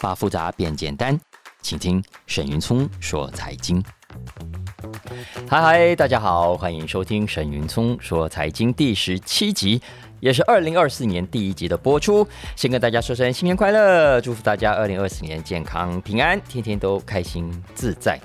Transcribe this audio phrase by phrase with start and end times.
[0.00, 1.18] 把复杂变简单，
[1.60, 3.82] 请听沈云聪说财经。
[5.48, 9.82] 嗨嗨，大家好，欢迎收听沈云聪说财经第十七集，
[10.20, 12.26] 也是二零二四年第一集的播出。
[12.54, 18.20] 先跟大家说声新年快乐，祝福大家二零二四年健康平安，天天都开心自在。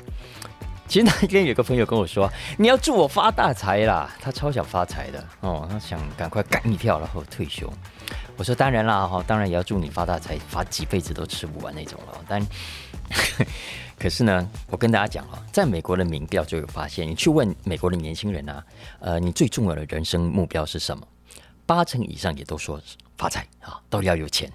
[0.87, 7.71] 其实那天有个朋友跟我说：“你要祝我发大财啦！”他超想发财的哦，他想赶快干一票然后退休。
[8.35, 12.45] 我说：“当然啦，哈，当然也要祝你发大财，发几辈子都吃不完那种了。”但
[13.97, 18.65] 可是呢，我跟大家讲啊，在美国的民调就有发现，你去问美国的年轻人啊，
[18.99, 21.07] 呃，你最重要的人生目标是什么？
[21.65, 22.81] 八成以上也都说
[23.17, 24.51] 发财啊，到底要有钱。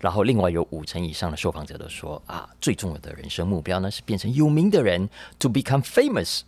[0.00, 5.08] 然后另外有五成以上的受访者都说啊，最重要的人生目标呢是变成有名的人
[5.38, 6.40] ，to become famous。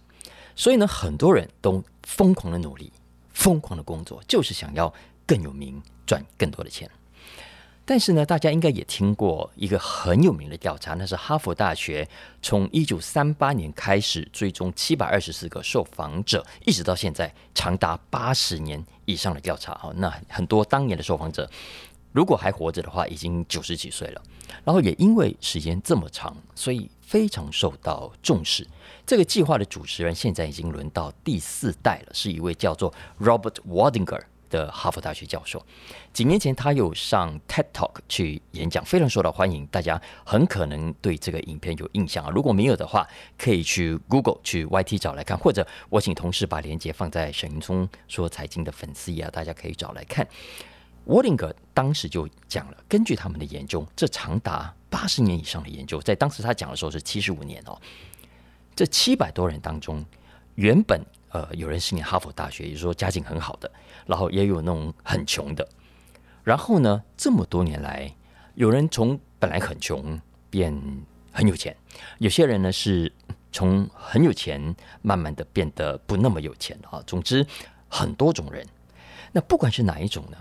[0.56, 2.92] 所以呢，很多人都疯狂的努力，
[3.33, 4.92] 疯狂的工作，就是想要
[5.27, 6.91] 更有名，赚更多的钱。
[7.84, 12.09] 但是呢，大家应该也听过一个很有名的调查，那是哈佛大学
[12.41, 19.75] 从一九三八年开始追踪七百二十四个受访者，一直到现在长达八十年以上的调查。
[19.75, 21.50] 好，那很多当年的受访者
[22.12, 24.22] 如果还活着的话，已经九十几岁了。
[24.64, 28.64] 然后也因为时间这么长，所以非常受到重视。
[29.05, 34.22] 这个计划的主持人现在已经轮到第四代了，是一位叫做 Robert Wadinger。
[34.53, 35.64] 的哈佛大学教授，
[36.12, 39.67] 几年前他有上 TED Talk 去演讲，非常受到欢迎。
[39.69, 50.28] 大家很可能对这个影片有印象啊，如果没有的话，可以去 Google 去 YT 找来看，或者我请同事把链接放在沈云聪说财经的粉丝页啊，大家可以找来看。
[51.06, 57.81] Waldinger 当时就讲了，根据他们的研究，这长达八十年以上的研究，在当时他讲的时候是七十五年哦，
[58.77, 60.05] 这七百多人当中，
[60.56, 61.00] 原本
[61.33, 63.70] 呃有人是念哈佛大学，也就说家境很好的。
[64.06, 65.66] 然后也有那种很穷的，
[66.42, 68.12] 然后呢，这么多年来，
[68.55, 70.77] 有人从本来很穷变
[71.30, 71.77] 很有钱，
[72.19, 73.12] 有些人呢是
[73.53, 77.00] 从很有钱慢慢的变得不那么有钱啊。
[77.06, 77.47] 总之，
[77.88, 78.66] 很多种人。
[79.31, 80.37] 那不管是哪一种呢，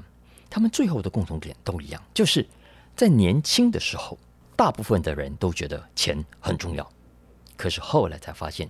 [0.49, 2.45] 他们最后的共同点都一样，就是
[2.95, 4.17] 在年轻的时候，
[4.55, 6.91] 大部分的人都觉得钱很重要，
[7.55, 8.67] 可是后来才发现，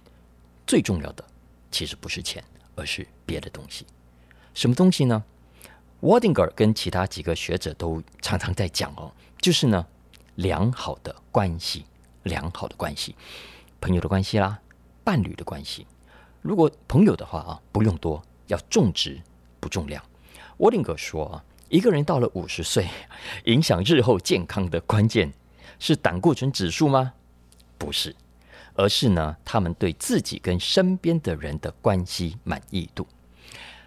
[0.67, 1.23] 最重要的
[1.71, 2.43] 其实不是钱，
[2.75, 3.85] 而是别的东西。
[4.53, 5.23] 什么东西呢
[6.01, 9.85] Wadinger 跟其他几个学者都常常在讲哦，就是呢，
[10.35, 11.85] 良好的关系，
[12.23, 13.15] 良好的关系，
[13.79, 14.59] 朋友的关系啦，
[15.03, 15.87] 伴侣的关系。
[16.41, 19.21] 如果朋友的话啊，不用多，要重质
[19.59, 20.03] 不重量。
[20.57, 22.87] Wadinger 说啊，一个人到了五十岁，
[23.45, 25.31] 影响日后健康的关键
[25.79, 27.13] 是胆固醇指数吗？
[27.77, 28.15] 不是，
[28.81, 33.05] 而是呢，他们对自己跟身边的人的关系满意度。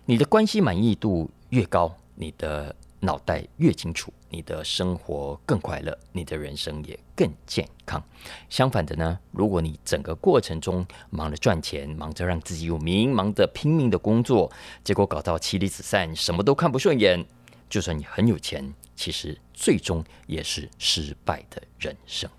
[0.05, 8.01] 你的关系满意度越高，你的脑袋越清楚，你的生活更快乐，你的人生也更健康。
[8.49, 14.49] 相反的呢，如果你整个过程中忙着赚钱，忙着让自己有名，忙着拼命的工作，
[14.85, 17.27] 结果搞到妻离子散，什么都看不顺眼，
[17.69, 22.31] 就算你很有钱，其实最终也是失败的人生。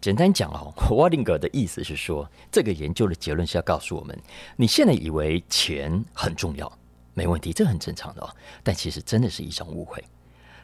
[0.00, 4.18] 简单讲哦， Waldinger 的意思是说，这个研究的结论是要告诉我们，
[4.56, 6.70] 你现在以为钱很重要，
[7.14, 8.30] 没问题，这很正常的哦。
[8.62, 10.02] 但其实真的是一种误会。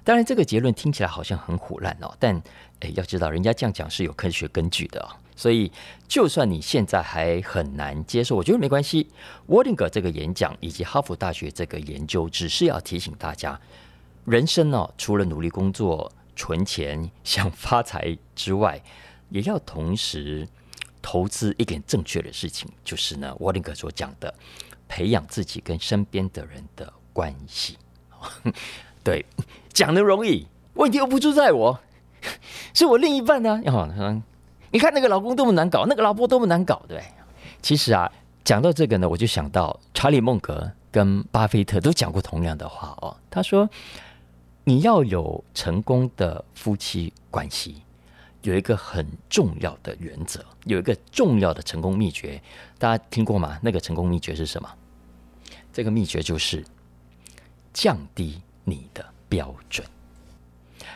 [0.04, 2.40] 当然，这个结论听起来好像很唬烂哦，但
[2.80, 5.08] 诶，要知道人家这样讲是有科学根据的哦。
[5.34, 5.70] 所以，
[6.06, 9.08] 就算你现在还很难接受，我觉得没关系。
[9.48, 13.60] Waldinger 这个演讲以及哈佛大学这个研究，只是要提醒大家，
[14.24, 16.10] 人生哦，除了努力工作。
[16.36, 18.80] 存钱 想发财之外，
[19.30, 20.46] 也要同时
[21.02, 24.32] 投资一点正确的事情，就是呢，沃林格所讲的，
[24.86, 27.78] 培养自己跟身边的人的关系。
[29.02, 29.24] 对，
[29.72, 31.80] 讲的容易，问题又不出在我，
[32.74, 33.60] 是我另一半呢。
[34.70, 37.02] 你看那个老公多么难搞，那个老婆多么难搞，对。
[37.62, 38.10] 其实啊，
[38.44, 43.68] 讲到这个呢，我就想到查理孟格跟巴菲特都讲过同样的话哦，他说。
[44.68, 47.84] 你要有成功的夫妻关系，
[48.42, 52.42] 有一个很重要的原则，有一个重要的成功秘诀，
[52.76, 53.60] 大家听过吗？
[53.62, 54.68] 那个成功秘诀是什么？
[55.72, 56.64] 这个秘诀就是
[57.72, 59.86] 降低你的标准。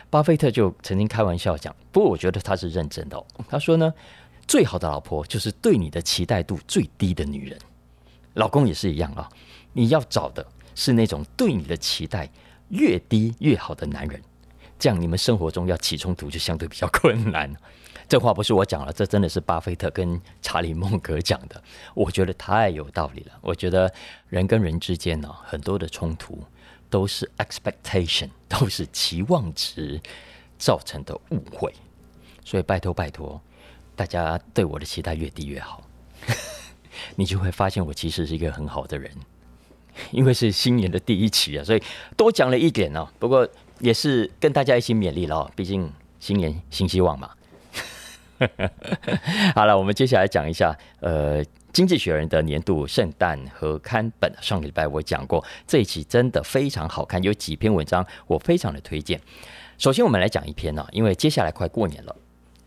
[0.09, 3.25] 巴菲特就曾经开玩笑讲，不过我觉得他是认真的。
[3.47, 3.93] 他说呢，
[4.45, 7.57] 最好的老婆就是对你的期待度最低的女人，
[8.33, 9.29] 老公也是一样啊。
[9.71, 10.45] 你要找的
[10.75, 12.29] 是那种对你的期待。
[12.71, 14.21] 越低越好的男人，
[14.79, 17.53] 这样你们生活中要起冲突就相对比较困难。
[18.09, 21.63] 这话不是我讲了，这真的是巴菲特跟查理孟格讲的，
[21.93, 23.31] 我觉得太有道理了。
[23.39, 23.93] 我觉得
[24.27, 26.37] 人跟人之间呢，很多的冲突
[26.89, 30.01] 都是 expectation， 都是期望值
[30.57, 31.73] 造成的误会。
[32.43, 33.41] 所以拜托拜托，
[33.95, 35.81] 大家对我的期待越低越好，
[37.15, 39.09] 你就会发现我其实是一个很好的人。
[40.11, 41.81] 因为是新年的第一期啊，所以
[42.15, 43.07] 多讲了一点哦。
[43.19, 43.47] 不过
[43.79, 47.29] 也是跟大家一起勉励了哦，毕竟新年新希望嘛。
[49.53, 54.33] 好了，我们接下来讲一下，呃，《经济学人》的年度圣诞合刊本。
[54.41, 59.21] 上个礼拜我讲过，这一期真的非常好看，有几篇文章我非常的推荐。
[59.77, 62.15] 首先，我们来讲一篇呢，因为接下来快过年了，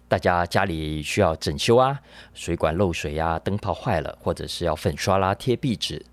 [0.07, 2.01] 大家家里需要整修啊，
[2.35, 6.05] 水管漏水呀，灯泡坏了，或者是要粉刷啦、贴壁纸。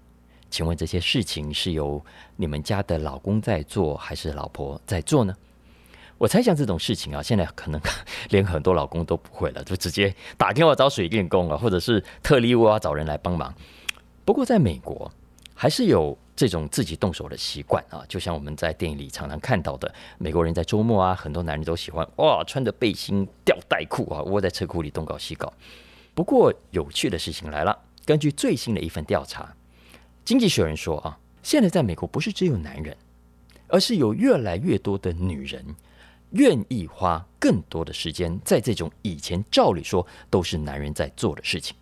[0.51, 2.03] 请问这些事情是由
[2.35, 5.33] 你们家的老公在做，还是老婆在做呢？
[6.17, 7.81] 我猜想这种事情啊，现在可能
[8.29, 13.51] 连很多老公都不会了，就直接打电话找水电工啊，或者是特例屋啊找人来帮忙。
[14.23, 15.11] 不过在美国，
[15.55, 25.51] 还是有这种自己动手的习惯啊，就像我们在电影里常常看到的，美国人在周末啊，很多男人都喜欢哇，穿着背心、吊带裤啊，窝在车库里东搞西搞。
[26.13, 27.75] 不过有趣的事情来了，
[28.05, 29.51] 根据最新的一份调查。
[30.23, 32.95] 经济学人说啊，现在在美国不是只有男人，
[33.67, 35.63] 而是有越来越多的女人
[36.31, 41.75] 愿意花更多的时间在这种以前照理说都是男人在做的事情。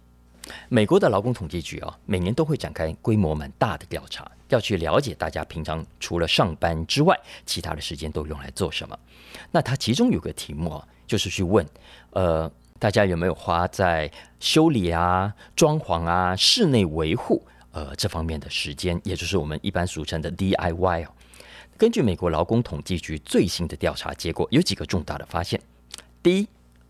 [0.67, 7.15] 美国的劳工统计局啊，每年都会展开规模蛮大的调查，要去了解大家平常除了上班之外，
[7.45, 8.97] 其他的时间都用来做什么。
[9.51, 11.63] 那它其中有个题目啊，就是去问，
[12.11, 17.45] 呃，大家有没有花在修理啊、装潢啊、室内维护？
[17.71, 21.11] 呃，这方面的时间，也就是我们一般俗称的 DIY 哦。
[21.77, 25.61] 根据美国劳工统计局最新的调查结果，有几个重大的发现。
[26.21, 26.47] 第一，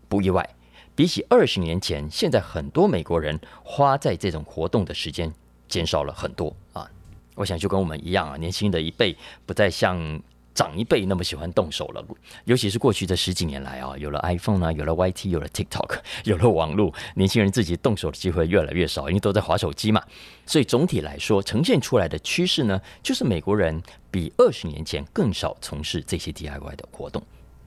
[0.08, 0.48] 不意外，
[0.94, 5.32] 比起二十年前，现在很多美国人花在这种活动的时间
[5.68, 6.90] 减少了很多啊。
[7.34, 9.16] 我想就跟我们一样啊，年轻的一辈
[9.46, 10.20] 不再像。
[10.60, 12.04] 长一辈那么喜欢动手了，
[12.44, 20.02] 尤其是过去这十几年来啊，有了 iPhone 啊，有了 YT，有了 TikTok， 有了网络，年轻人自己动手的机会越来越少，因为都在划手机嘛。
[20.44, 27.22] 所以总体来说，呈现出来的趋势呢，就是美国人比二十年前更少从事这些 DIY 的活动。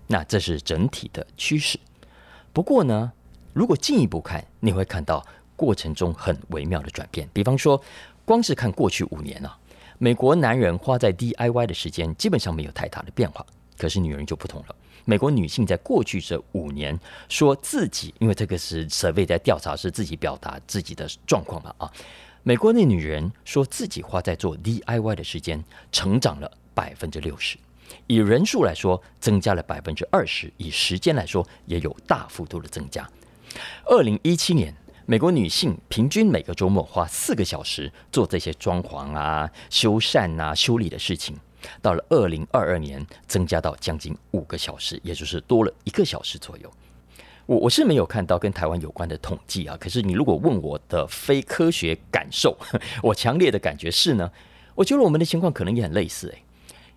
[0.06, 1.80] 那这是整体的趋势。
[2.54, 3.12] 不过呢，
[3.54, 5.25] 如果进一步看，你会看到
[5.56, 7.28] 过程中很微妙的转变。
[7.34, 7.81] 比方说，
[8.24, 9.57] 光是看过去五年啊。
[10.04, 13.46] 美国男人花在 DIY 的时间基本上没有太大的变化，
[13.78, 14.76] 可是女人就不同了。
[15.06, 21.90] 美国女性在过去这五年说自己，因为这个是 survey 在调查，是自己表达自己的状况嘛啊。
[22.44, 27.58] 美国的女人说自己花在做 DIY 的时间成长了百分之六十，
[28.06, 33.10] 以人数来说增加了百分之二十，以时间来说也有大幅度的增加。
[33.86, 34.76] 二零一七年。
[35.06, 41.36] 美国女性平均每个周末花四个小时做这些装潢啊、修缮啊、修理的事情，
[41.82, 46.72] 到了二零二二年增加到将近五个小时，也就是多了一个小时左右。
[47.46, 52.58] 我我是没有看到跟台湾有关的统计啊，可是你如果问我的非科学感受，
[53.04, 54.32] 我强烈的感觉是呢，
[54.74, 56.44] 我觉得我们的情况可能也很类似诶。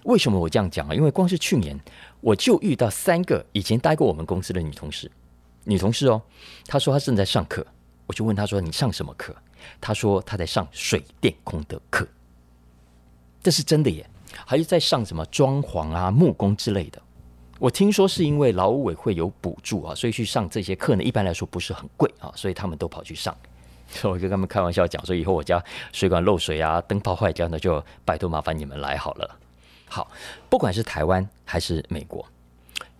[0.05, 0.95] 为什么我这样讲啊？
[0.95, 1.77] 因为光是去年
[2.21, 5.11] 我就遇到三个以前待过我们公司的女同事，
[5.65, 6.23] 女同事哦，
[6.69, 7.67] 她说她正在上课。
[8.07, 9.35] 我就问他说：“你上什么课？”
[9.81, 12.07] 他说：“他在上水电工的课。”
[13.43, 14.09] 这是真的耶，
[14.45, 17.03] 还是在上什么装潢啊、木工之类的？
[17.59, 23.35] 我听说是因为劳委会有补助啊，所以去上这些课呢，一般来说不是很贵啊，所以他们都跑去上。
[23.89, 29.39] 所 以我跟他们开玩笑讲说：“以后我家水管漏水啊、灯泡坏掉，那就拜托麻烦你们来好了。”
[29.89, 30.11] 好，
[30.51, 32.27] 不管是台湾还是美国，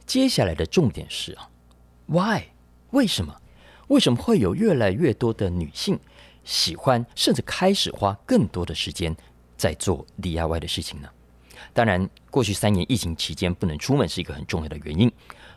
[0.07, 1.51] 接下来的重点是啊
[2.07, 2.43] ，Why？
[2.93, 3.35] 为什么？
[3.89, 5.99] 为什么会有越来越多的女性
[6.45, 9.17] 喜欢，甚至开始花更多的时间
[9.57, 11.09] 在做 DIY 的事情呢？
[11.73, 15.11] 当然，过去三年疫情期间不能出门是一个很重要的原因。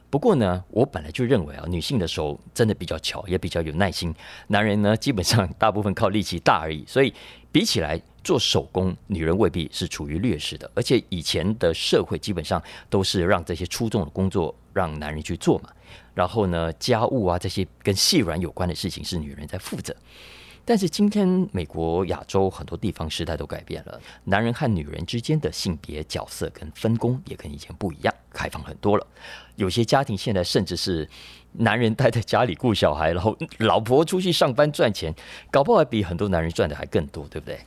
[0.10, 4.14] 不过呢，我本来就认为啊，女性的手真的比较巧，也比较有耐心。
[4.48, 6.84] 男人呢，基本上大部分靠力气大而已。
[6.88, 7.14] 所以
[7.52, 10.70] 比起来做手工，女人未必是处于劣势的。
[10.74, 15.70] 而且以前的社会基本上都是让这些粗重的工作让男人去做嘛。
[16.16, 19.96] 然后呢，家务啊这些跟细软有关的事情是女人在负责。
[20.70, 29.08] 但是今天美国、亚洲很多地方时代都改变了，男人和女人之间的性别角色跟分工也跟以前不一样，开放很多了。
[29.56, 31.10] 有些家庭现在甚至是
[31.54, 35.12] 男人待在家里顾小孩，然后老婆出去上班赚钱，
[35.50, 37.60] 搞不好还比很多男人赚的还更多，对不对？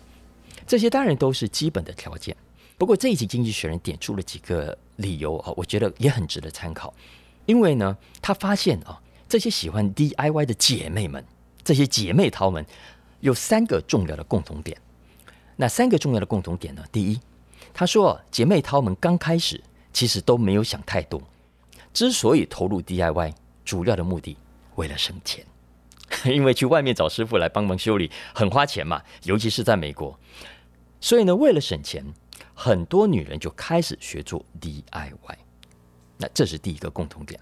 [0.64, 2.37] 这些当然都是基本的条件。
[2.78, 6.94] 不过这一集《经济学人》点出了几个理由啊，我觉得也很值得参考。
[7.47, 11.25] 因为呢，他发现啊，这些喜欢 DIY 的姐妹们，
[11.64, 12.64] 这些姐妹淘们，
[13.21, 14.76] 有三个重要的共同点。
[15.57, 16.83] 那三个重要的共同点呢？
[16.90, 17.21] 第一，
[17.73, 21.23] 他说姐妹淘们刚开始其实都没有想太多，
[21.92, 24.37] 之所以投入 DIY，主要的目的
[24.75, 25.45] 为了省钱，
[26.25, 30.19] 因为去外面找师傅来帮忙修理很花钱嘛，尤其是在美国。
[31.00, 32.04] 所以呢，为了省钱，
[32.54, 35.37] 很多女人就开始学做 DIY。
[36.16, 37.38] 那这是第一个共同点。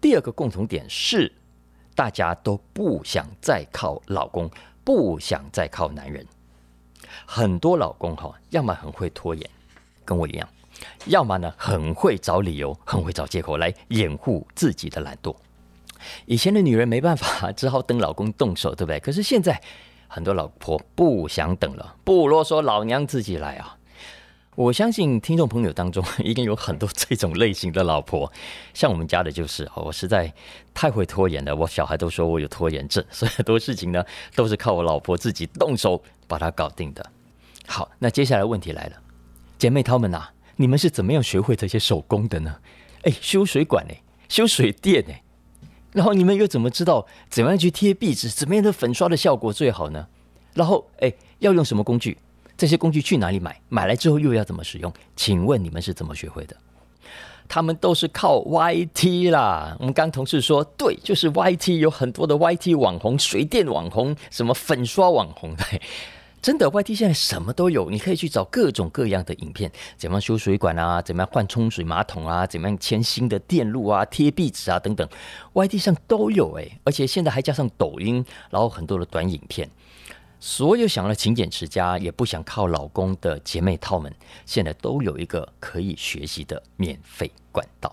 [0.00, 1.32] 第二个共同点是，
[1.94, 4.50] 大家都不想再靠老公，
[4.84, 6.26] 不想再靠男人。
[7.26, 9.50] 很多老公哈，要么很会拖延，
[10.04, 10.46] 跟我一样；
[11.06, 15.34] 要么呢，很会找理由，很会找借口来掩护自己的懒惰。
[16.26, 18.98] 以前的女人没办法，只好等老公动手，对不对？
[19.00, 19.60] 可是现在。
[20.06, 23.76] 很多老婆不想等了，不啰嗦，老娘自己来啊！
[24.56, 28.30] 我相信听众朋友当中 一定有很多这种类型的老婆，
[28.72, 30.32] 像我们家的就是，我实在
[30.72, 31.54] 太会拖延了。
[31.54, 34.04] 我小孩都说我有拖延症， 所以很多事情呢
[34.36, 37.04] 都是靠我老婆自己动手把它搞定的。
[37.66, 38.96] 好，那接下来问题来了，
[39.58, 42.56] 姐妹淘们呐、啊，你们是怎么样学会这些手工的呢？
[43.02, 45.22] 哎，修水管哎，修水电哎。
[45.92, 50.06] 然后你们又怎么知道怎么样去贴壁纸，怎么样的粉刷的效果最好呢？
[50.54, 52.18] 然后，哎，要用什么工具？
[52.56, 53.60] 这些工具去哪里买？
[53.68, 54.92] 买来之后又要怎么使用？
[55.16, 56.56] 请问你们是怎么学会的？
[57.46, 59.76] 他们都是靠 YT 啦。
[59.78, 65.64] 我们刚同事说，对，就是 YT，有很多的 YT 网红、水电网红、什么粉刷网红的。
[66.40, 75.08] 真的，YT 现在什么都有，你可以去找各种各样的影片，怎么修水管啊，怎么样换冲水马桶啊，怎么样牵新的电路啊，贴壁纸啊等等
[75.54, 79.66] ，YT 上都有诶，而且现在还加上抖音，然后很多的短影片，
[80.46, 87.90] 所有想要勤俭持家也不想靠老公的姐妹套们，现在都有一个可以学习的免费管道。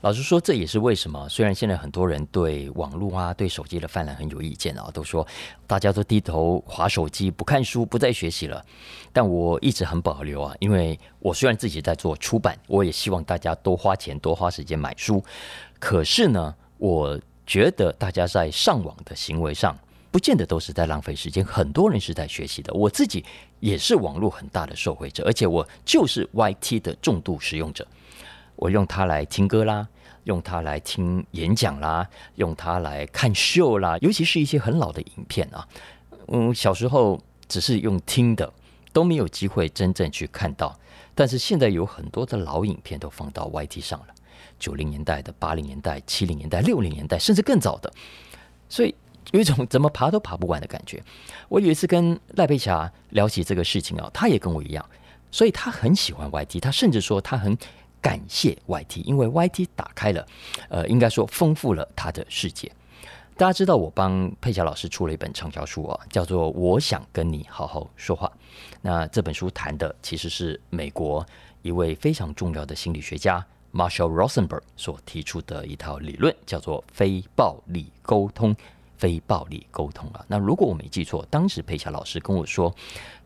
[0.00, 1.28] 老实说，这也是为什么。
[1.28, 5.26] 虽然现在很多人对网络啊、对手机的泛滥很有意见啊，都说
[5.66, 8.64] 大家都低头划手机、不看书、不再学习了。
[9.12, 15.20] 但我一直很保留啊，因为我虽然自己在做出版，我也希望大家多花钱、多花时间买书。
[15.80, 19.76] 可是呢，我觉得大家在上网的行为上，
[20.14, 21.44] 不见得都是在浪费时间。
[21.44, 23.24] 很多人是在学习的，我自己
[23.58, 27.84] 也是网络很大的受惠者，而且我就是 YT 的重度使用者。
[28.54, 29.88] 我用它来听歌啦。
[30.22, 35.66] 用它来听演讲啦，用它来看秀啦，尤其是一些很老的影片啊。
[36.28, 38.50] 嗯，小时候只是用听的，
[38.92, 40.78] 都没有机会真正去看到。
[41.16, 44.14] 但是现在有很多的老影片都放到 YT 上了，
[44.60, 47.92] 九零年代的、八零年代、七零年代、六零年代，甚至更早的，
[48.68, 48.94] 所以
[49.34, 51.02] 有一种怎么爬都爬不完的感觉。
[51.48, 54.88] 我有一次跟赖佩霞聊起这个事情啊，他也跟我一样，
[55.32, 57.56] 所以他很喜欢 YT，他甚至说他很。
[58.04, 60.26] 感谢 YT，因为 YT 打开了，
[60.68, 62.70] 呃，应该说丰富了他的世界。
[63.34, 68.26] 大家知道，我帮佩霞老师出了一本畅销书啊，叫做《我想跟你好好说话》。
[68.82, 71.24] 那这本书谈的其实是美国
[71.62, 78.54] 一位非常重要的心理学家 Marshall Rosenberg 所提出的一套理论，叫做非暴力沟通。
[79.04, 82.74] 非暴力沟通啊，那如果我没记错，当时佩霞老师跟我说，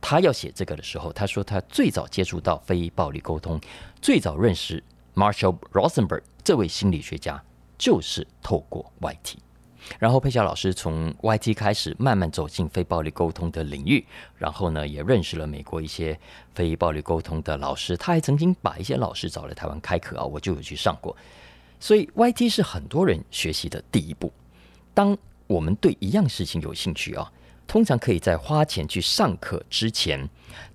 [0.01, 3.61] 他要写这个的时候，他说他最早接触到非暴力沟通，
[4.03, 4.83] 最早认识
[5.15, 7.41] Marshall Rosenberg 这位心理学家，
[7.79, 9.37] 就是透过 YT。
[10.01, 14.05] 然后佩霞老师从 YT 开始慢慢走进非暴力沟通的领域，
[14.35, 16.19] 然后呢，也认识了美国一些
[16.57, 21.17] 非暴力沟通的老师，他还曾经把一些老师找来台湾开课啊，我就有去上过。
[21.79, 24.33] 所以 YT 是很多人学习的第一步。
[24.93, 25.17] 当
[25.49, 27.33] 我们对一样事情有兴趣啊，
[27.67, 30.29] 通常可以在花钱去上课之前，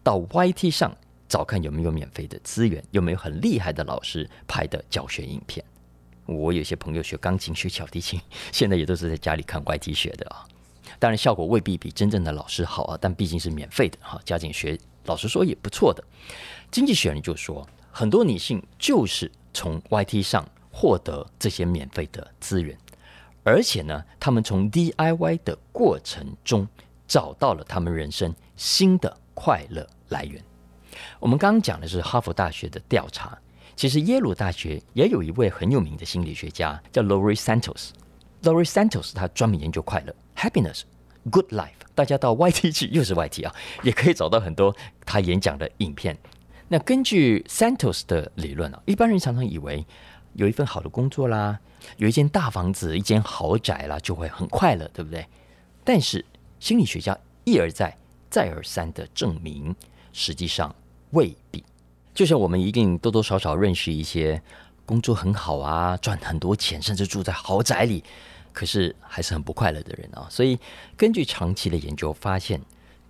[0.03, 0.93] 到 YT 上
[1.29, 5.63] 找看有没有免费的资源，有没有很厉害的老师拍的教学影片。
[6.25, 8.19] 我有些朋友学钢琴、学小提琴，
[8.51, 10.43] 现在也都是在家里看 YT 学的啊。
[10.97, 16.03] 当然效果未必比真正的老师好啊，但毕竟是免费的哈，加紧学，老实说也不错的。
[16.71, 22.75] 经济学人就说，很多女性就是从 YT 上获得这些免费的资源。
[23.43, 26.67] 而且呢，他们从 DIY 的过程中
[27.07, 30.41] 找到了他们人生新的快乐来源。
[31.19, 33.37] 我们刚刚讲的是哈佛大学的调查，
[33.75, 37.89] 其实耶鲁大学也有一位很有名的心理学家叫 Lori Santos。
[38.43, 40.83] Lori Santos 他专门研究快乐 （happiness,
[41.29, 41.71] good life）。
[41.95, 46.17] 大家到 YT 去，又是 YT 啊，也可以找到很多他演讲的影片。
[46.67, 49.85] 那根据 Santos 的理论啊，一般人常常以为
[50.33, 51.59] 有一份好的工作啦。
[51.97, 55.27] 有一间大房子，一间豪宅啦，就会很快乐，对不对？
[55.83, 56.23] 但是
[56.59, 57.95] 心理学家一而再、
[58.29, 59.75] 再而三的证明，
[60.13, 60.73] 实际上
[61.11, 61.63] 未必。
[62.13, 64.41] 就像我们一定多多少少认识一些
[64.85, 68.03] 工作很好啊、赚很多钱，甚至住在豪宅里，
[68.53, 70.25] 可是还是很不快乐的人啊。
[70.29, 70.57] 所以
[70.95, 72.61] 根据长期的研究发现，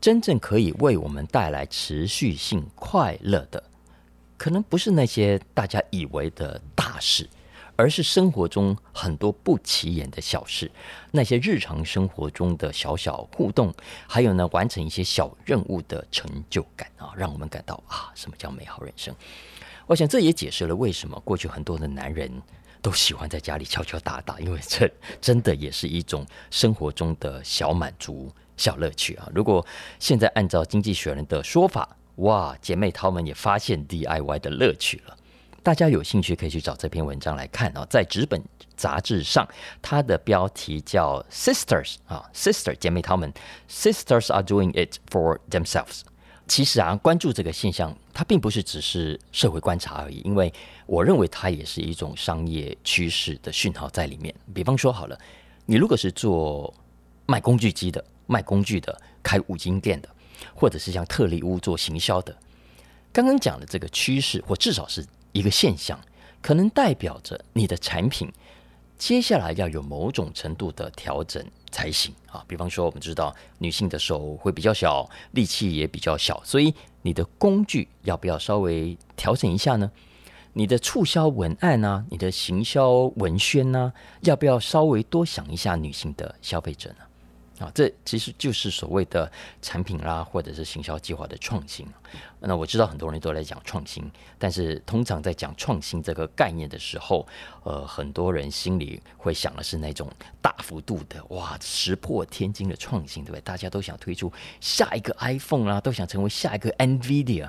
[0.02, 3.64] 真正可以为我们带来持续性快乐的，
[4.44, 7.30] 可能不是那些大家以为的大事。
[7.76, 10.70] 而是生活中很多不起眼的小事，
[11.10, 13.74] 那些日常生活中的小小互动，
[14.08, 19.16] 还有呢，完成一些小任务的成就感啊，让我们感到啊，什么叫美好人生？
[19.88, 22.32] 我想这也解释了为什么过去很多的男人
[22.80, 24.88] 都喜欢在家里敲敲打打，因为这
[25.20, 29.28] 真的也是一种生活中的小满足、小乐趣啊。
[29.34, 29.66] 如果
[29.98, 35.18] 现在按照经济学人的说法，哇，姐妹淘们也发现 DIY 的乐趣了。
[35.64, 38.44] 大家有兴趣可以去找这篇文章来看哦，在纸本
[38.76, 39.48] 杂志上，
[39.82, 43.34] 它的标题叫 Sisters 啊，Sister 姐妹淘们
[43.70, 46.02] ，Sisters are doing it for themselves。
[46.46, 50.54] 其实啊，关注这个现象，它并不是只是社会观察而已，因为
[50.86, 54.36] 我认为它也是一种商业趋势的讯号在里面。
[54.54, 55.18] 比方说好了，
[55.66, 56.72] 你如果是做
[57.26, 60.10] 卖工具机的、卖工具的、开五金店的，
[60.56, 62.36] 或者是像特力屋做行销的，
[63.12, 65.06] 刚刚讲的这个趋势，或至少是。
[65.36, 66.00] 一个现象，
[66.44, 68.32] 可能代表着你的产品
[69.00, 72.46] 接下来要有某种程度的调整才行啊。
[72.48, 76.72] 比方说，我们知道女性的手会比较小，力气也比较小，所以
[77.02, 79.92] 你的工具要不要稍微调整一下呢？
[80.54, 82.06] 你的促销文案呢、啊？
[82.12, 86.98] 你的行销文宣呢、要不要稍微多想一下女性的消费者呢？
[87.60, 89.32] 啊，这其实就是所谓的
[89.62, 91.86] 产品啦，或者是行销计划的创新。
[92.40, 94.04] 那我知道很多人都在讲创新，
[94.40, 97.26] 但是通常在讲创新这个概念的时候，
[97.64, 103.42] 呃，很多人心里会想的是那种大幅度的哇，石破天惊的创新，对不对？
[103.42, 107.48] 大家都想推出下一个 iPhone 啦，都想成为下一个 NVIDIA。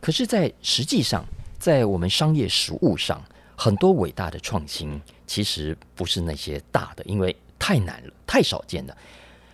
[0.00, 1.24] 可是，在实际上，
[1.58, 3.20] 在我们商业实务上，
[3.56, 7.36] 很多伟大的创新其实不是那些大的，因为。
[7.58, 8.96] 太难了，太少见了。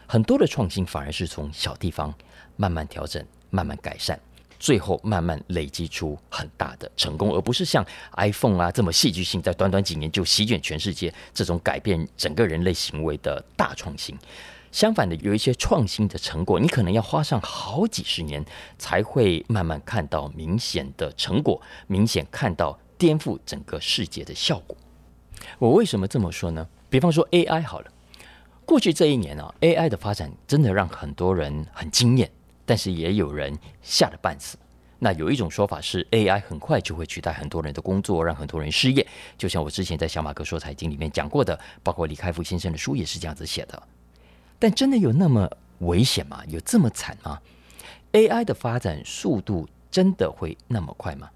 [0.07, 2.15] 很多的创新反而是从小地方
[2.57, 4.21] 慢慢调整、慢慢改善，
[4.61, 7.85] 最后慢慢累积出很大的成功，而不是像
[8.17, 14.17] iPhone 啊这么戏剧性，在短短几年就席卷全世界这种改变整个人类行为的大创新。
[14.71, 18.45] 相反的，有一些创新的成果，你可能要花上好几十年
[18.79, 24.77] 才会慢慢看到明显的成果，明显看到颠覆整个世界的效果。
[25.59, 26.67] 我为什么这么说呢？
[26.91, 27.91] 比方说 AI 好了。
[28.67, 32.31] 过去这一年啊，AI 的发展真的让很多人很惊艳，
[32.65, 34.57] 但是也有人吓得半死。
[34.99, 39.07] 那有一种说法是，AI 很快就会取代很多人的工作，让很多人失业。
[39.37, 43.83] 就像我之前在小马哥说财经里面讲过的，包括李开复先生的书也是这样子写的。
[44.59, 45.51] 但真的有那么
[45.81, 46.43] 危险吗？
[46.49, 47.39] 有这么惨吗
[48.13, 51.29] ？AI 的发展速度真的会那么快吗？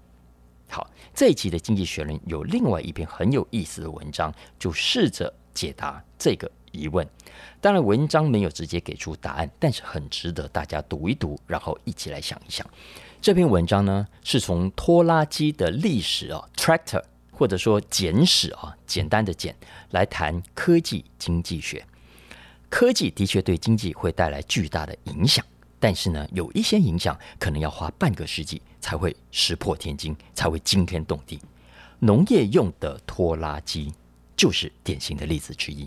[0.67, 6.49] 好，这一期的《经济学人》有另外一篇很有意思的文章，就试着解答这个。
[6.79, 7.07] 疑问，
[7.59, 12.65] 当然文章没有直接给出答案，但是很值得大家读一读，然后一起来想一想。
[13.21, 19.53] 这篇文章呢，是从拖拉机的历史啊，tractor 或者说简史啊，简单的简
[19.91, 21.85] 来谈科技经济学。
[22.69, 25.45] 科技的确对经济会带来巨大的影响，
[25.79, 31.39] 但是呢，有一些影响可能要花半个世纪才会石破天惊，才会惊天动地。
[31.99, 33.93] 农业用的拖拉机
[34.37, 35.85] 就是典型的例子之一。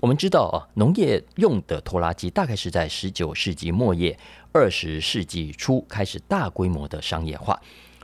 [0.00, 4.18] 我们知道啊，农业用的拖拉机大概是在十九世纪末叶、
[4.52, 7.60] 二十世纪初开始大规模的商业化。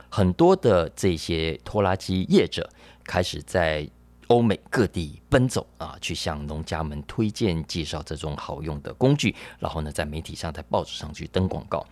[0.09, 2.69] 很多的这些拖拉机业者
[3.03, 3.87] 开始在
[4.27, 11.85] 欧美各地奔走啊，去向农家们推荐介绍这种好用的工具，然后呢，在媒体上、在报纸上去登广告。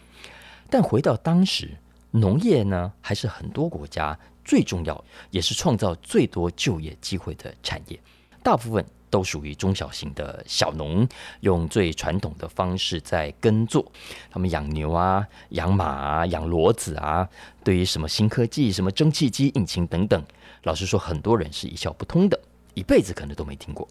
[0.69, 1.77] 但回到当时，
[2.11, 7.99] 农业呢，还是很多国家最重要，也是创造最多就业机会的产业，
[8.41, 8.85] 大部分。
[9.13, 11.08] 都属于中小型的小农，
[11.41, 13.86] 用最传统的方式在耕作。
[14.32, 17.30] 他们养牛啊，养马啊，养骡子啊。
[17.63, 20.19] 对于什么新科技、什么蒸汽机引擎等等，
[20.63, 22.39] 老实说，很多人是一窍不通的，
[22.73, 23.88] 一辈子可能都没听过。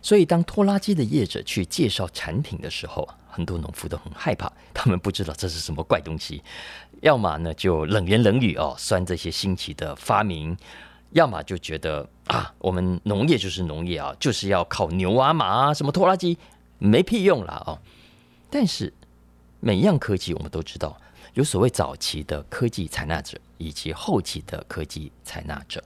[0.00, 6.42] 所以，当拖拉机的业者去介绍产品的时候，很多农夫都很害怕，他们不知道这是什么怪东西，
[7.02, 10.56] 要么呢就冷言冷语哦，酸这些新奇的发明。
[11.12, 16.36] 要么就觉得啊，我们农业就是农业啊，就是要靠牛啊马啊，什么拖拉机
[16.78, 17.78] 没屁用了啊。
[18.50, 18.92] 但是
[19.60, 21.00] 每样科技，我们都知道
[21.34, 25.82] 有所谓早期的科技采纳者，以及后期的科技采纳者。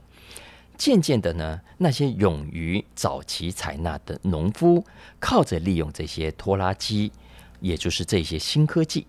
[0.77, 4.83] 渐渐的呢，那些勇于早期采纳的农夫，
[5.19, 7.11] 靠着利用这些拖拉机，
[7.59, 9.05] 也就是这些新科技，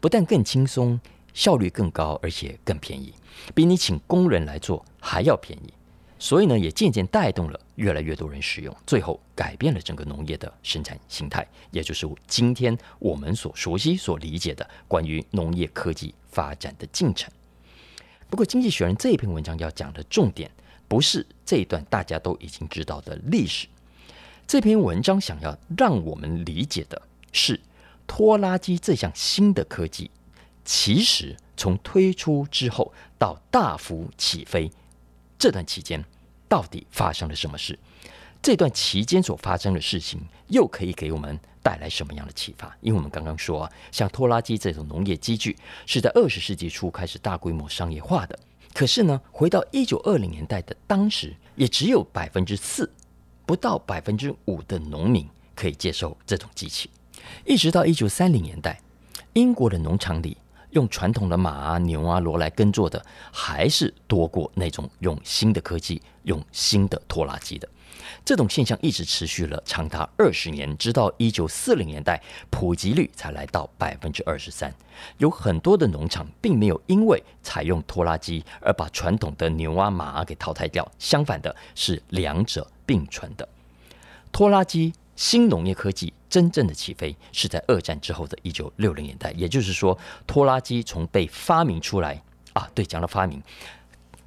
[0.00, 0.98] 不但更轻松。
[1.34, 3.12] 效率更高，而且更便宜，
[3.54, 5.70] 比你请工人来做还要便宜。
[6.18, 17.30] 所以呢，也渐渐带动了越来越多人使用，最后改变了整个农业的生产形态，也就是今天我们所熟悉、所理解的关于农业科技发展的进程。
[18.28, 20.50] 不过，《经济学人》这一篇文章要讲的重点，
[20.88, 23.68] 不是这一段大家都已经知道的历史。
[24.46, 27.00] 这篇文章想要让我们理解的
[27.30, 27.60] 是，
[28.06, 30.10] 拖拉机这项新的科技，
[30.64, 34.70] 其实从推出之后到大幅起飞
[35.38, 36.04] 这段期间，
[36.48, 37.78] 到底发生了什么事？
[38.42, 42.74] 这段期间所发生的事情，又可以给我们带来什么样的启发？
[42.80, 48.38] 因为我们刚刚说啊，像拖拉机这种农业机具，是在二十世纪初开始大规模商业化的。
[48.72, 52.88] 可是呢，回到一九二零年代的当时，也只有百分之四，
[53.44, 56.88] 不到百分之五的农民可以接受这种机器。
[57.44, 58.78] 一直到一九三零年代，
[59.32, 60.36] 英国的农场里
[60.76, 67.66] 用传统的马啊、牛啊、骡来耕作的，还是多过那种用新的科技、用新的拖拉机的。
[68.22, 74.70] 这种现象一直持续了长达二十年，直到一九四零年代，普及率才来到百分之二十三。
[75.16, 83.48] 有很多的农场并没有因为采用拖拉机而把传统的牛啊、马啊给淘汰掉，相反的是两者并存的。
[84.30, 93.42] 拖拉机新农业科技真正的起飞是在二战之后的一九六零年代，也就是说，拖拉机从被发明出来啊，对，讲到发明。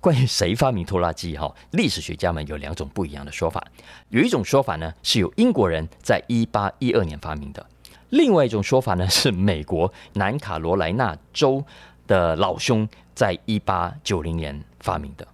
[0.01, 3.61] 关于谁发明拖拉机，哈，历史学家们有两种不一样的说法。
[4.09, 7.61] 有一种说法呢，是由英国人在一八一二年发明的；
[8.09, 11.63] 另外一种说法呢，是美国南卡罗来纳州
[12.07, 15.27] 的老兄在一八九零年发明的。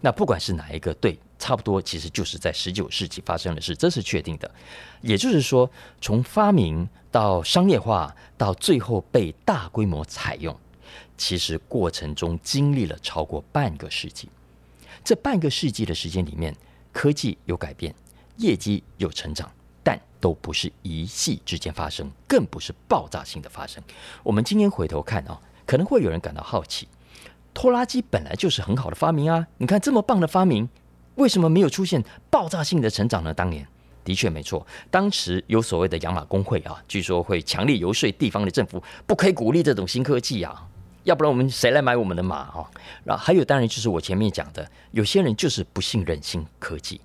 [0.00, 4.50] 那不管是哪一个，对，差不多，其实就是在十九世纪发生的事，这是确定的。
[5.02, 5.70] 也就是说，
[6.00, 10.56] 从发明到商业化，到最后被大规模采用。
[11.18, 14.28] 其实过程中经历了超过半个世纪，
[15.02, 16.54] 这半个世纪的时间里面，
[16.92, 17.94] 科技有改变，
[18.36, 19.50] 业绩有成长，
[19.82, 23.82] 但都不是一夕之间发生，更不是爆炸性的发生。
[24.22, 26.86] 我们今天回头看啊，可能会有人感到好奇，
[27.54, 30.68] 拖拉机本来就是很好的发明啊，你看这么棒的发明，
[31.16, 33.34] 为什么没有出现爆炸性的成长呢？
[33.34, 33.66] 当年
[34.04, 40.66] 的确没错，当时有所谓的养马工会啊，据说会强烈游说地方的政府，不可以鼓励这种新科技啊。
[41.04, 42.64] 要不然我们谁来买我们的马啊？
[43.04, 47.00] 然后还有，当然就是我前面讲的，有些人就是不信任新科技。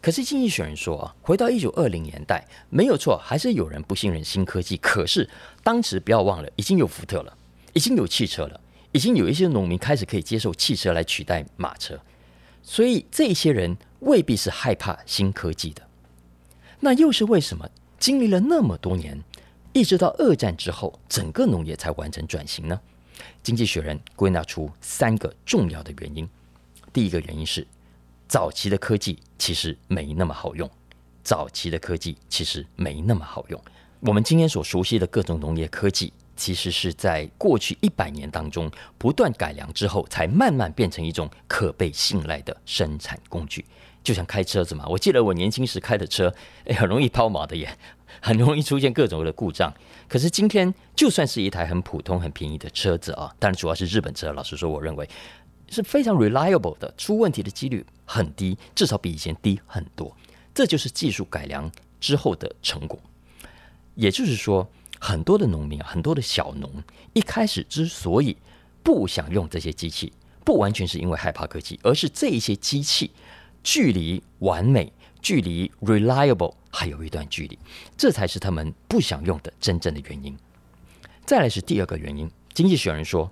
[0.00, 4.76] 可是经济学人说啊，回到一九二零年代，没有错，还是有人不信任新科技。
[4.76, 5.28] 可是
[5.62, 7.36] 当时不要忘了，已经有福特了，
[7.72, 8.60] 已经有汽车了，
[8.92, 11.98] 已经有一些农民开始可以接受汽车来取代马车。
[12.70, 15.82] 所以这些人未必是害怕新科技的。
[16.80, 17.66] 那又是为什么？
[17.98, 19.18] 经历了那么多年，
[19.72, 22.78] 一直到二战之后，整个农业才完成转型呢？
[23.42, 26.28] 经济学人归纳出三个重要的原因。
[26.92, 27.66] 第一个原因是，
[28.28, 30.70] 早期的科技其实没那么好用。
[31.24, 33.58] 早期的科技其实没那么好用。
[34.00, 43.64] 我们今天所熟悉的各种农业科技，其实是在过去一百年当中不断改良之后，才慢慢变成一种可被信赖的生产工具。
[44.02, 46.32] 就像开车子嘛，我记得我年轻时开的车，
[46.64, 47.76] 哎，很容易抛锚的耶，
[48.20, 49.74] 很容易出现各种的故障。
[50.08, 54.32] 可是今天，就算是一台很普通、很便宜的车子啊，当然主要是日本车。
[54.32, 55.06] 老实说，我认为
[55.68, 60.16] 是非常 reliable 的，出问题的几率很低，至少比以前低很多。
[60.54, 61.70] 这就是技术改良
[62.00, 62.98] 之后的成果。
[63.94, 64.66] 也就是说，
[64.98, 66.70] 很多的农民啊、很多的小农
[67.12, 68.36] 一开始之所以
[68.82, 70.12] 不想用这些机器，
[70.44, 73.10] 不完全是因为害怕科技，而是这一些机器
[73.62, 74.92] 距离完美。
[75.20, 77.58] 距离 reliable 还有一段距离，
[77.96, 80.34] 这才是他们不想用的真正的原因。
[81.26, 83.28] 再来是第二个原因，经济学人说，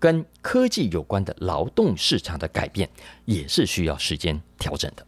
[0.00, 2.90] 跟科技有关的劳动市场的改变
[3.26, 5.06] 也是需要时间调整的，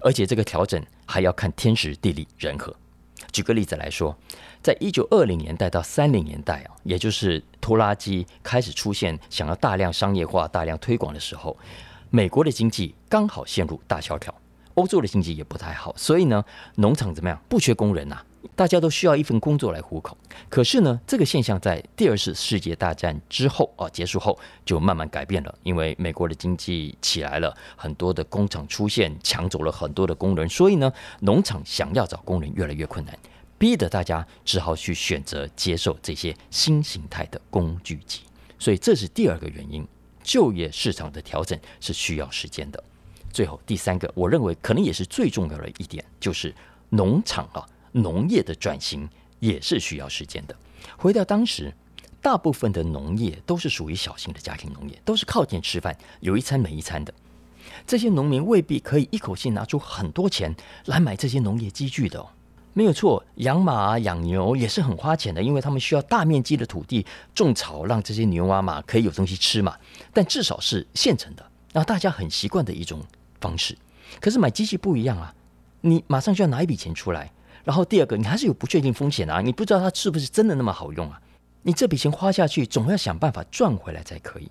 [0.00, 2.74] 而且这个调整还要看天时地利人和。
[3.30, 4.16] 举个例子来说，
[4.62, 11.56] 在一九二零年代到三零年代啊，也就是拖拉机开始出现，想要大量商业化、大量推广的时候，
[12.10, 14.34] 美国的经济刚好陷入大萧条。
[14.74, 16.42] 欧洲的经济也不太好，所以呢，
[16.76, 17.38] 农场怎么样？
[17.46, 18.18] 不缺工人呐、
[18.54, 20.16] 大家都需要一份工作来糊口。
[20.48, 33.18] 可是呢，这个现象在第二次世界大战之后啊结束后就慢慢改变了，因为美国的经济起来了，很多的工厂出现，抢走了很多的工人，所以呢，农场想要找工人越来越困难，
[33.58, 38.20] 逼得大家只好去选择接受这些新形态的工具机。
[38.58, 39.86] 所以这是第二个原因，
[40.22, 42.82] 就业市场的调整是需要时间的。
[43.32, 46.54] 最后第三个，我认为可能也是最重要的一点，就是
[46.90, 50.56] 农场啊，农业的转型也是需要时间的。
[50.96, 51.72] 回到当时，
[52.20, 57.12] 大部分的农业都是属于小型的家庭农业，都是靠钱吃饭，有一餐没一餐的。
[57.86, 60.54] 这些农民未必可以一口气拿出很多钱
[60.86, 62.28] 来买这些农业机具的哦。
[62.74, 69.76] 没有错，养马、养牛也是很花钱的，因为他们需要大面积的土地种草，让这些牛啊马可以有东西吃嘛。
[70.12, 73.00] 但至少是现成的，那大家很习惯的一种。
[73.42, 73.76] 方式。
[74.20, 75.34] 可是买机器不一样啊，
[75.80, 77.28] 你马上就要拿一笔钱出来，
[77.64, 81.20] 然后第二个，你还是有不确定风险啊，你不知道它是不是真的那么好用啊。
[81.62, 84.50] 你这笔钱花下去，总要想办法赚回来才可以。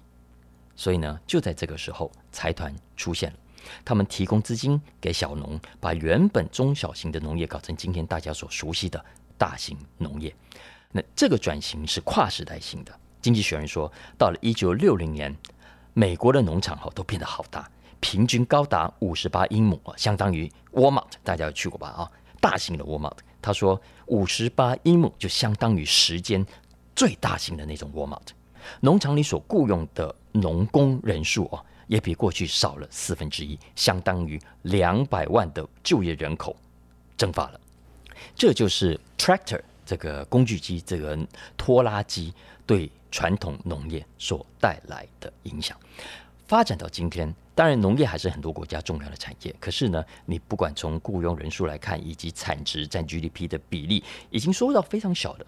[0.76, 3.38] 所以呢，就在这个时候，财团出现了，
[3.84, 9.04] 他们提供资金给小农，把原本中小型的农业搞成今天大家所熟悉的
[9.38, 10.34] 大型农业。
[10.94, 12.94] 那这个转型是跨时代性的。
[13.22, 15.36] 经济学人说，到了一九六零年，
[15.94, 17.70] 美国的农场哈都变得好大，
[18.00, 21.90] 平均高达五十八英亩啊，相当于 Walmart，大家有去过吧？
[21.90, 23.18] 啊，大型的 Walmart。
[23.42, 26.46] 他说，五十八英亩就相当于时间
[26.94, 28.28] 最大型的那种 Walmart。
[28.82, 36.56] 农场里所雇佣的农工人数啊，也比过去少了四分之一，相当于两百万的就业人口
[37.18, 37.60] 蒸发了。
[38.36, 41.18] 这就是 tractor 这个工具机，这个
[41.58, 42.32] 拖拉机
[42.68, 45.76] 对传统农业所带来的影响。
[46.52, 49.56] 发展到今天，当然农业还是很多国家重要的产业。
[49.58, 55.46] 可是呢，你不管从雇佣人数来看，以及产值占 GDP 的比例，已经缩到非常小的。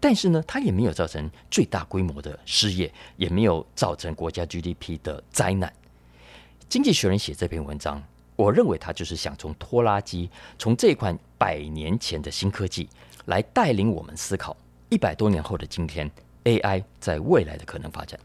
[0.00, 5.72] 但是呢，它也没有造成最大规模的失业，也没有造成国家 GDP 的灾难。
[6.68, 8.02] 经济学人写这篇文章，
[8.34, 12.88] 我认为他就是想从拖拉机，从这款百年前的新科技，
[13.26, 14.56] 来带领我们思考
[14.88, 16.10] 一百多年后的今天
[16.42, 18.18] AI 在未来的可能发展。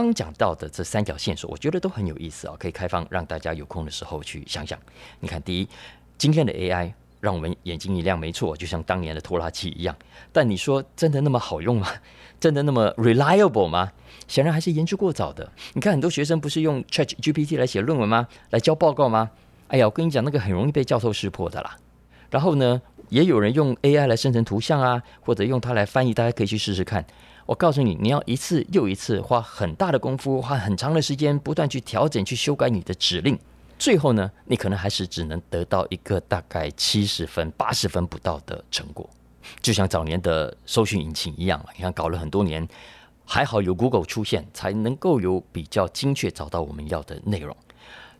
[0.00, 4.78] 刚讲到的这三条线索，我觉得都很有意思啊，可以开放让大家有空的时候去想想。
[5.20, 5.68] 你看，第一，
[6.16, 6.92] 今天的 AI。
[7.20, 9.94] 让我们眼睛一亮，没错，就像当年的拖拉机一样。
[10.32, 11.86] 但你说真的那么好用吗？
[12.40, 13.92] 真的那么 reliable 吗？
[14.26, 15.48] 显然还是言之过早的。
[15.74, 18.26] 你看很多学生不是用 ChatGPT 来写论文吗？
[18.50, 19.30] 来交报告吗？
[19.68, 21.76] 哎呀，我跟你讲，那个很容易被教授识破的啦。
[22.28, 27.04] 然后呢，也有人用 AI 来生成图像啊，或者用它来翻译，大家可以去试试看。
[27.46, 33.38] 我告诉你，你要一次又一次花很大的功夫，花很长的时间，不断去调整、去修改你的指令。
[33.78, 39.08] 最后呢，你可能还是只能得到一个大概七十分、八十分不到的成果，
[39.60, 41.60] 就像早年的搜寻引擎一样。
[41.76, 42.66] 你看，搞了很多年，
[43.24, 47.56] 还好有 Google 出现，才能够有比较精确找到我们要的内容。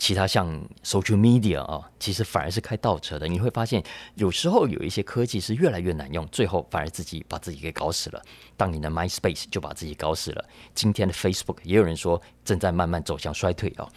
[0.03, 0.51] 其他像
[0.83, 3.29] Social Media 啊，其实反而是开倒车的。
[3.29, 3.81] 你会发现，
[4.17, 8.21] 有时候有一些科技是越来越难用，最后反而自己把自己给搞死了。
[8.57, 13.89] 当年的 MySpace 就把自己搞死了，今天的 Facebook 也有人说正在慢慢走向衰退啊，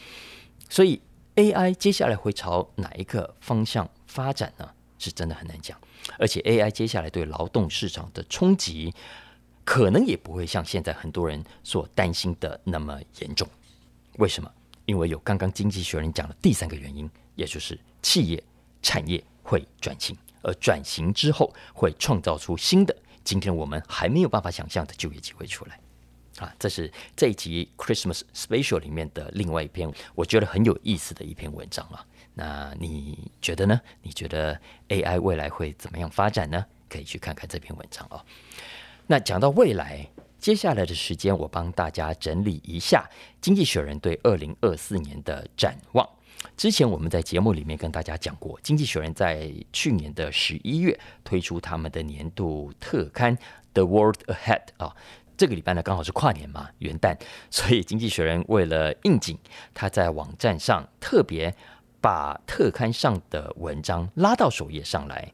[0.69, 1.01] 所以。
[1.35, 4.65] AI 接下来会朝哪一个方向发展呢？
[4.97, 5.77] 是真的很难讲。
[6.17, 8.93] 而且 AI 接下来对劳动市场的冲击，
[9.65, 13.45] 可能也不会像现在很多人所担心的那么严重。
[14.17, 14.49] 为什么？
[14.85, 18.43] 因为有刚刚经济学人讲的第三个原因，也就是企业
[18.81, 25.79] 产业会转型，而转型之后会创造出新的，今天我们还没有办法想象的就业机会出来。
[26.37, 32.05] 啊，这是这一集 Christmas Special 里面的另外一篇，我觉得很有意思的一篇文章啊。
[32.33, 33.79] 那你觉得呢？
[34.01, 36.65] 你觉得 AI 未来会怎么样发展呢？
[36.89, 38.21] 可以去看看这篇文章啊。
[39.07, 40.05] 那讲到未来，
[40.39, 43.03] 接下来的时间，我帮大家整理一下
[43.41, 46.07] 《经济学人》对二零二四年的展望。
[46.55, 53.35] 之前我们在节目里面跟大家讲过，《经济学人》在去年的十一月推出他们的年度特刊
[53.73, 54.95] 《The World Ahead》啊。
[55.37, 57.19] 这个礼拜呢，刚好是跨年嘛，元旦，
[57.49, 59.37] 所以《经济学人》为了应景，
[59.73, 61.53] 他在网站上特别
[62.05, 65.27] 把特刊上的文章拉到首页上来。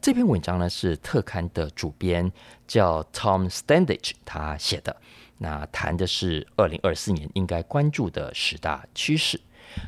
[0.00, 2.28] 这篇文章呢，是特刊的主编
[2.66, 4.96] 叫 Tom Standage 他写的，
[5.38, 9.40] 那谈的是二零二四年应该关注的十大趋势。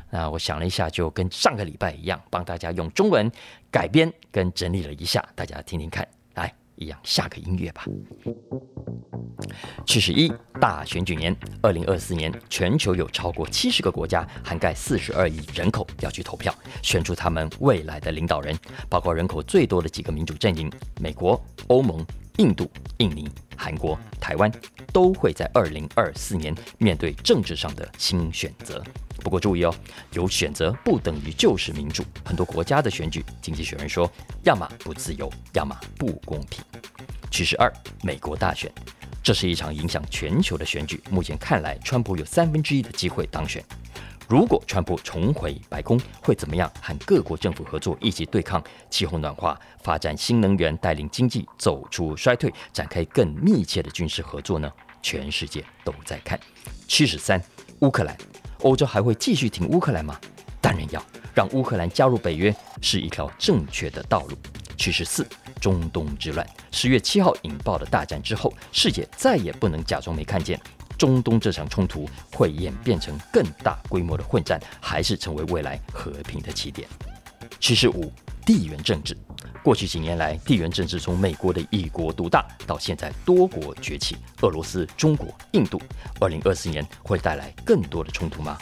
[0.09, 3.29] 那我想了一下，就跟上个礼拜一样，帮大家用中文
[3.69, 6.07] 改编跟整理了一下，大家听听看。
[6.81, 7.85] 一样，下个音乐吧。
[9.85, 18.57] 七十一：大选举年，二零二四年，全球有超过七十个国家，涵盖四十二亿人口，要去投票，选出他们未来的领导人。
[18.89, 22.03] 包括人口最多的几个民主阵营：美国、欧盟、
[22.37, 24.51] 印度、印尼、韩国、台湾，
[24.91, 28.83] 都会在二零二四年面对政治上的新选择。
[29.23, 29.73] 不过注意哦，
[30.13, 32.03] 有选择不等于就是民主。
[32.25, 34.11] 很多国家的选举，经济学人说，
[34.43, 36.63] 要么不自由，要么不公平。
[37.29, 37.71] 趋势二，
[38.03, 38.71] 美国大选，
[39.23, 41.01] 这是一场影响全球的选举。
[41.09, 43.63] 目前看来，川普有三分之一的机会当选。
[44.27, 54.71] 如果川普重回白宫，会怎么样和各国政府合作，一起对抗气候暖化、发展新能源、带领经济走出衰退、展开更密切的军事合作呢？
[55.01, 56.39] 全世界都在看。
[56.87, 57.41] 趋势三，
[57.79, 58.17] 乌克兰。
[58.61, 60.19] 欧洲还会继续挺乌克兰吗？
[60.59, 64.37] 当然要，让乌克兰加入北约是一条正确的道路。
[64.77, 65.27] 趋势四：
[65.59, 66.47] 中东之乱。
[66.71, 70.59] 十月七号引爆的大战之后，世界再也不能假装没看见。
[70.97, 76.87] 中东这场冲突会演变成更大规模的混战，还是成为未来和平的起点？
[77.59, 78.11] 趋势五：
[78.45, 79.17] 地缘政治。
[79.63, 85.79] 过去几年来，地缘政治从美国的一国独大到现在多国崛起，俄罗斯、中国、印度。
[86.19, 88.57] 二零二四年会带来更多的冲突吗？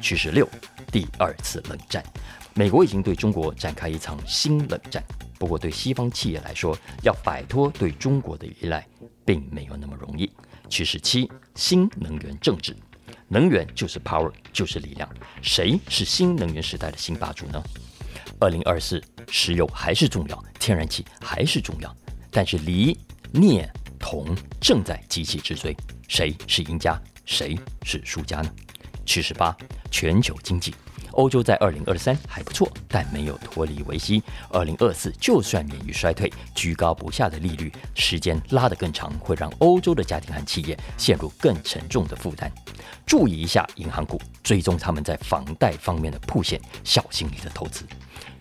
[0.00, 0.46] 趋势六：
[0.90, 2.04] 第二次冷战。
[2.54, 5.02] 美国已经对中国展开一场新冷战，
[5.38, 8.86] 不过对西方企业来说，要摆脱对中国的依赖，
[9.24, 10.30] 并没有那么容易。
[10.68, 12.76] 趋势七：新能源政治。
[13.28, 15.08] 能源就是 power，就是力量。
[15.40, 17.62] 谁是新能源时代的新霸主呢？
[18.42, 19.00] 二零二四，
[19.30, 21.96] 石油还是重要，天然气还是重要，
[22.28, 22.98] 但是锂、
[23.34, 25.76] 镍、铜正在急起直追，
[26.08, 28.52] 谁是赢家，谁是输家呢？
[29.06, 29.56] 趋势八，
[29.92, 30.74] 全球经济。
[31.12, 34.22] 欧洲在二零二三还不错，但没有脱离危机。
[34.50, 42.50] 二零二四就算免于衰退，居高不下的利率，时间拉得更长，会让欧洲的家庭和企业陷入更沉重的负担。
[43.06, 47.84] 注意一下银行股，追踪他们在房贷方面的铺线，小心你的投资。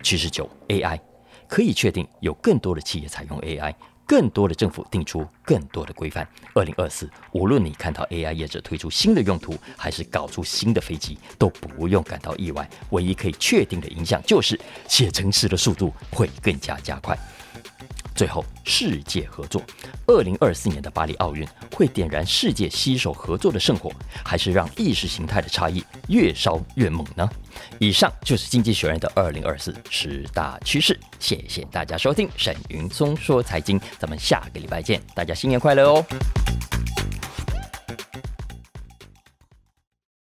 [0.03, 0.99] 七十九，AI
[1.47, 3.73] 可以确定有更多的企业采用 AI。
[4.05, 6.27] 更多的政府定出更多的规范。
[6.53, 12.69] 二零二四，无论你看到 AI 业者推出新的用途，还是搞出新的飞机，都不用感到意外。
[12.89, 17.17] 唯一可以确定的影响就是写程式的速度会更加加快。
[18.21, 19.63] 最后，世界合作。
[20.05, 21.43] 二零二四年的巴黎奥运
[21.75, 23.91] 会点燃世界携手合作的圣火，
[24.23, 27.27] 还是让意识形态的差异越烧越猛呢？
[27.79, 30.99] 以上就是经济学人的二零二四十大趋势。
[31.17, 36.05] 谢谢大家收听沈云松说财经，咱们下个礼拜见，大家新年快乐哦！